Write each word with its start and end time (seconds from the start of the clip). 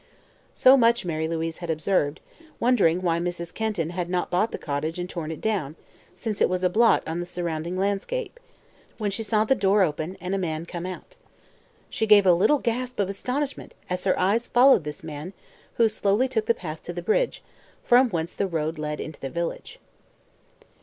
So 0.55 0.77
much 0.77 1.05
Mary 1.05 1.27
Louise 1.27 1.59
had 1.59 1.69
observed, 1.69 2.21
wondering 2.59 3.03
why 3.03 3.19
Mrs. 3.19 3.53
Kenton 3.53 3.91
had 3.91 4.09
not 4.09 4.31
bought 4.31 4.51
the 4.51 4.57
cottage 4.57 4.97
and 4.97 5.07
torn 5.07 5.31
it 5.31 5.41
down, 5.41 5.75
since 6.15 6.41
it 6.41 6.49
was 6.49 6.63
a 6.63 6.71
blot 6.71 7.03
on 7.05 7.19
the 7.19 7.25
surrounding 7.27 7.77
landscape, 7.77 8.39
when 8.97 9.11
she 9.11 9.21
saw 9.21 9.43
the 9.45 9.53
door 9.53 9.83
open 9.83 10.17
and 10.19 10.33
a 10.33 10.39
man 10.39 10.65
come 10.65 10.87
out. 10.87 11.15
She 11.87 12.07
gave 12.07 12.25
a 12.25 12.33
little 12.33 12.57
gasp 12.57 12.99
of 12.99 13.09
astonishment 13.09 13.75
as 13.91 14.05
her 14.05 14.17
eyes 14.17 14.47
followed 14.47 14.85
this 14.85 15.03
man, 15.03 15.33
who 15.75 15.87
slowly 15.87 16.27
took 16.27 16.47
the 16.47 16.55
path 16.55 16.81
to 16.85 16.93
the 16.93 17.03
bridge, 17.03 17.43
from 17.83 18.09
whence 18.09 18.33
the 18.33 18.47
road 18.47 18.79
led 18.79 18.99
into 18.99 19.19
the 19.19 19.29
village. 19.29 19.77